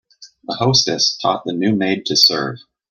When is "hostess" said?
0.55-1.15